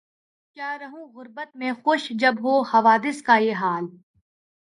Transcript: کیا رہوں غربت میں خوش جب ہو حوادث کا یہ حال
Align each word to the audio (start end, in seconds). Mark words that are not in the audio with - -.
کیا 0.55 0.77
رہوں 0.77 1.05
غربت 1.13 1.55
میں 1.55 1.71
خوش 1.83 2.07
جب 2.19 2.43
ہو 2.43 2.61
حوادث 2.61 3.21
کا 3.23 3.35
یہ 3.37 3.55
حال 3.55 3.85